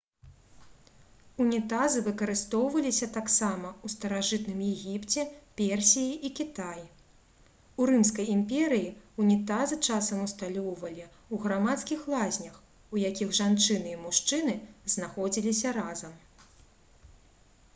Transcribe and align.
унітазы 1.43 1.99
выкарыстоўваліся 2.05 3.07
таксама 3.17 3.67
ў 3.71 3.87
старажытным 3.95 4.63
егіпце 4.69 5.25
персіі 5.61 6.15
і 6.29 6.31
кітаі 6.39 6.85
у 7.83 7.87
рымскай 7.91 8.31
імперыі 8.37 8.89
ўнітазы 9.25 9.79
часам 9.87 10.25
усталёўвалі 10.25 11.05
ў 11.05 11.35
грамадскіх 11.45 12.09
лазнях 12.15 12.57
у 12.97 13.05
якіх 13.09 13.37
жанчыны 13.43 13.93
і 13.95 14.01
мужчыны 14.09 14.59
знаходзіліся 14.97 15.77
разам 15.81 16.19